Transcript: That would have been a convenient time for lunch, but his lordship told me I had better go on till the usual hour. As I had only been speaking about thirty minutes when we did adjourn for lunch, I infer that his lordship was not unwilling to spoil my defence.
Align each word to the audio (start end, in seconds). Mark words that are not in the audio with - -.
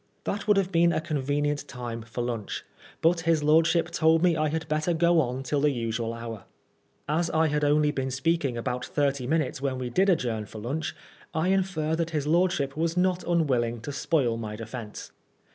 That 0.23 0.47
would 0.47 0.57
have 0.57 0.71
been 0.71 0.91
a 0.93 0.99
convenient 0.99 1.67
time 1.67 2.01
for 2.01 2.23
lunch, 2.23 2.63
but 3.01 3.19
his 3.19 3.43
lordship 3.43 3.91
told 3.91 4.23
me 4.23 4.35
I 4.35 4.47
had 4.47 4.67
better 4.67 4.95
go 4.95 5.19
on 5.21 5.43
till 5.43 5.61
the 5.61 5.69
usual 5.69 6.11
hour. 6.11 6.45
As 7.07 7.29
I 7.29 7.49
had 7.49 7.63
only 7.63 7.91
been 7.91 8.09
speaking 8.09 8.57
about 8.57 8.83
thirty 8.83 9.27
minutes 9.27 9.61
when 9.61 9.77
we 9.77 9.91
did 9.91 10.09
adjourn 10.09 10.47
for 10.47 10.57
lunch, 10.57 10.95
I 11.35 11.49
infer 11.49 11.95
that 11.97 12.09
his 12.17 12.25
lordship 12.25 12.75
was 12.75 12.97
not 12.97 13.23
unwilling 13.27 13.79
to 13.81 13.91
spoil 13.91 14.37
my 14.37 14.55
defence. 14.55 15.11